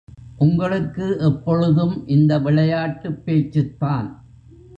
உங்களுக்கு 0.37 1.17
எப்பொழுதும் 1.19 2.07
இந்த 2.07 2.39
விளையாட்டுப் 2.39 3.21
பேச்சுத்தான். 3.25 4.09